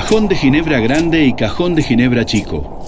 [0.00, 2.84] Cajón de Ginebra Grande y Cajón de Ginebra Chico.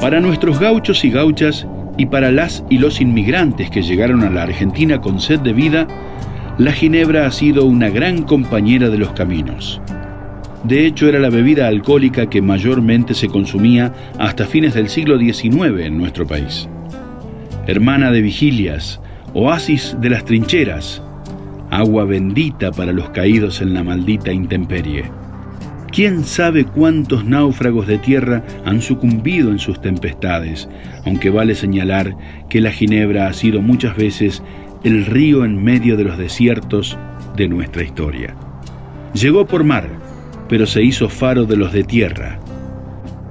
[0.00, 1.66] Para nuestros gauchos y gauchas
[1.98, 5.86] y para las y los inmigrantes que llegaron a la Argentina con sed de vida,
[6.56, 9.82] la ginebra ha sido una gran compañera de los caminos.
[10.64, 15.80] De hecho, era la bebida alcohólica que mayormente se consumía hasta fines del siglo XIX
[15.80, 16.68] en nuestro país.
[17.66, 19.00] Hermana de vigilias,
[19.34, 21.02] oasis de las trincheras,
[21.70, 25.04] agua bendita para los caídos en la maldita intemperie.
[25.92, 30.68] ¿Quién sabe cuántos náufragos de tierra han sucumbido en sus tempestades?
[31.04, 32.16] Aunque vale señalar
[32.48, 34.42] que la Ginebra ha sido muchas veces
[34.82, 36.98] el río en medio de los desiertos
[37.36, 38.34] de nuestra historia.
[39.12, 39.88] Llegó por mar,
[40.48, 42.38] pero se hizo faro de los de tierra.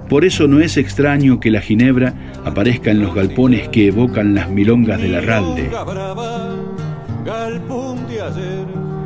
[0.09, 2.13] Por eso no es extraño que la Ginebra
[2.45, 5.69] aparezca en los galpones que evocan las milongas del arralde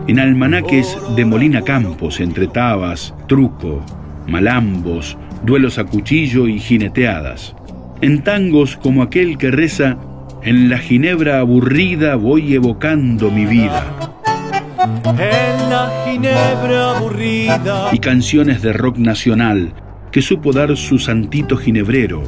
[0.07, 3.85] en almanaques de Molina Campos, entre tabas, truco,
[4.25, 7.55] malambos, duelos a cuchillo y jineteadas.
[8.01, 9.97] En tangos como aquel que reza,
[10.43, 14.06] en la ginebra aburrida voy evocando mi vida.
[15.05, 17.89] En la ginebra aburrida.
[17.91, 19.73] Y canciones de rock nacional
[20.11, 22.23] que supo dar su santito ginebrero,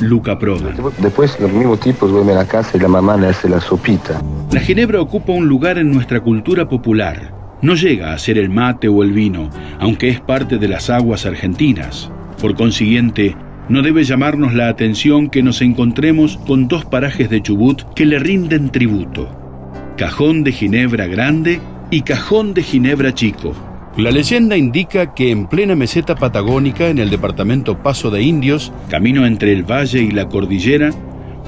[0.00, 0.74] Luca Proda.
[0.98, 4.20] Después los mismos tipos vuelven a casa y la mamá le hace la sopita.
[4.52, 7.34] La ginebra ocupa un lugar en nuestra cultura popular.
[7.62, 11.26] No llega a ser el mate o el vino, aunque es parte de las aguas
[11.26, 12.10] argentinas.
[12.40, 13.34] Por consiguiente,
[13.68, 18.18] no debe llamarnos la atención que nos encontremos con dos parajes de Chubut que le
[18.18, 19.28] rinden tributo.
[19.96, 23.54] Cajón de Ginebra Grande y Cajón de Ginebra Chico.
[23.96, 29.24] La leyenda indica que en plena meseta patagónica, en el departamento Paso de Indios, camino
[29.24, 30.90] entre el valle y la cordillera,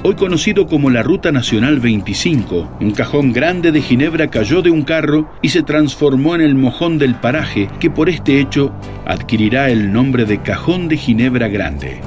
[0.03, 4.83] hoy conocido como la Ruta Nacional 25, un cajón grande de Ginebra cayó de un
[4.83, 8.73] carro y se transformó en el mojón del paraje que por este hecho
[9.05, 12.01] adquirirá el nombre de Cajón de Ginebra Grande.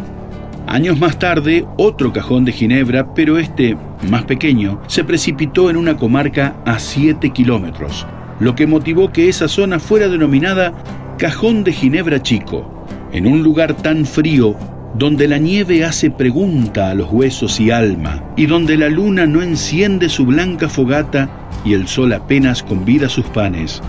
[0.66, 3.76] Años más tarde, otro cajón de Ginebra, pero este
[4.09, 8.06] más pequeño, se precipitó en una comarca a 7 kilómetros,
[8.42, 10.72] lo que motivó que esa zona fuera denominada
[11.16, 14.56] Cajón de Ginebra Chico, en un lugar tan frío
[14.98, 19.42] donde la nieve hace pregunta a los huesos y alma, y donde la luna no
[19.42, 21.31] enciende su blanca fogata
[21.64, 23.81] y el sol apenas convida sus panes,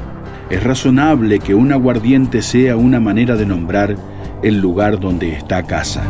[0.52, 3.96] es razonable que un aguardiente sea una manera de nombrar
[4.44, 6.04] el lugar donde está casa.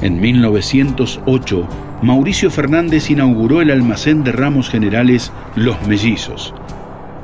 [0.00, 1.68] En 1908,
[2.02, 6.54] Mauricio Fernández inauguró el almacén de ramos generales Los Mellizos.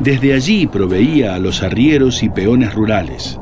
[0.01, 3.39] Desde allí proveía a los arrieros y peones rurales,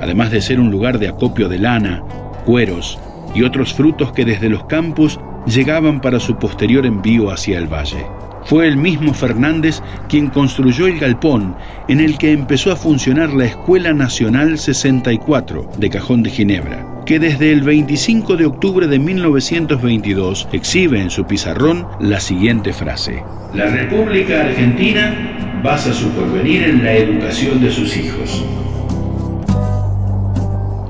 [0.00, 2.02] además de ser un lugar de acopio de lana,
[2.46, 2.98] cueros
[3.34, 8.06] y otros frutos que desde los campos llegaban para su posterior envío hacia el valle.
[8.44, 11.54] Fue el mismo Fernández quien construyó el galpón
[11.88, 17.18] en el que empezó a funcionar la Escuela Nacional 64 de Cajón de Ginebra, que
[17.18, 23.22] desde el 25 de octubre de 1922 exhibe en su pizarrón la siguiente frase.
[23.54, 28.44] La República Argentina basa su porvenir en la educación de sus hijos.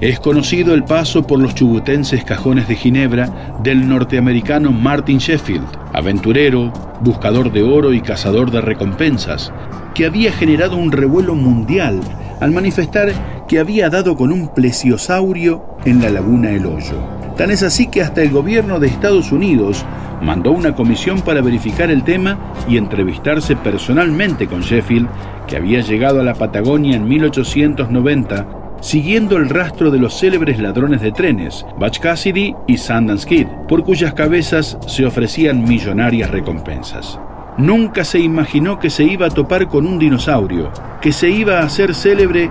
[0.01, 6.73] Es conocido el paso por los chubutenses cajones de Ginebra del norteamericano Martin Sheffield, aventurero,
[7.01, 9.53] buscador de oro y cazador de recompensas,
[9.95, 12.01] que había generado un revuelo mundial
[12.43, 13.13] al manifestar
[13.47, 16.97] que había dado con un plesiosaurio en la laguna El Hoyo.
[17.37, 19.87] Tan es así que hasta el gobierno de Estados Unidos
[20.21, 25.09] mandó una comisión para verificar el tema y entrevistarse personalmente con Sheffield,
[25.47, 28.47] que había llegado a la Patagonia en 1890
[28.81, 33.85] siguiendo el rastro de los célebres ladrones de trenes, Butch Cassidy y Sundance Kid, por
[33.85, 37.21] cuyas cabezas se ofrecían millonarias recompensas.
[37.59, 40.71] Nunca se imaginó que se iba a topar con un dinosaurio,
[41.03, 42.51] que se iba a hacer célebre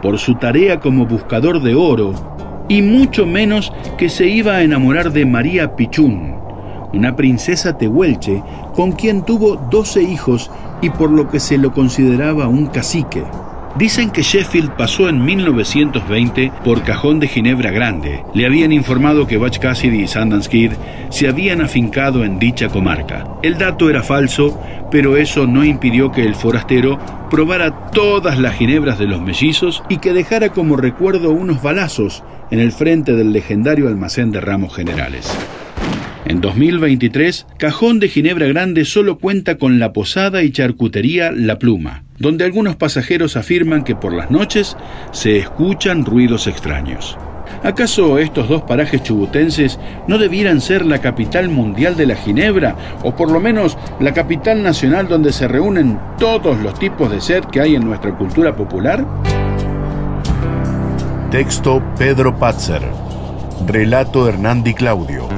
[0.00, 2.14] por su tarea como buscador de oro,
[2.68, 6.36] y mucho menos que se iba a enamorar de María Pichún,
[6.92, 8.42] una princesa tehuelche
[8.74, 10.50] con quien tuvo 12 hijos
[10.80, 13.24] y por lo que se lo consideraba un cacique.
[13.78, 18.24] Dicen que Sheffield pasó en 1920 por Cajón de Ginebra Grande.
[18.32, 20.70] Le habían informado que Butch Cassidy y Sundance
[21.10, 23.26] se habían afincado en dicha comarca.
[23.42, 24.58] El dato era falso,
[24.90, 29.98] pero eso no impidió que el forastero probara todas las ginebras de los mellizos y
[29.98, 35.30] que dejara como recuerdo unos balazos en el frente del legendario almacén de ramos generales.
[36.28, 42.02] En 2023, Cajón de Ginebra Grande solo cuenta con la posada y charcutería La Pluma,
[42.18, 44.76] donde algunos pasajeros afirman que por las noches
[45.12, 47.16] se escuchan ruidos extraños.
[47.62, 49.78] ¿Acaso estos dos parajes chubutenses
[50.08, 52.74] no debieran ser la capital mundial de la Ginebra,
[53.04, 57.44] o por lo menos la capital nacional donde se reúnen todos los tipos de sed
[57.44, 59.06] que hay en nuestra cultura popular?
[61.30, 62.82] Texto Pedro Patzer.
[63.64, 65.28] Relato Hernandi Claudio.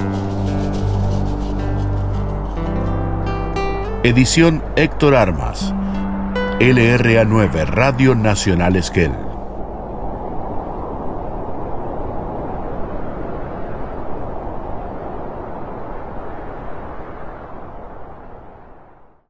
[4.04, 5.74] Edición Héctor Armas.
[6.60, 9.27] LRA9 Radio Nacional Esquel.